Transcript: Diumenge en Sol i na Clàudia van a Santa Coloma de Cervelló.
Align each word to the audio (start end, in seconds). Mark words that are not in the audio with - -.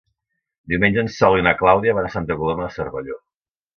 Diumenge 0.71 1.01
en 1.03 1.11
Sol 1.17 1.37
i 1.41 1.45
na 1.49 1.53
Clàudia 1.61 1.95
van 1.99 2.07
a 2.09 2.13
Santa 2.17 2.39
Coloma 2.41 2.67
de 2.69 2.77
Cervelló. 2.79 3.19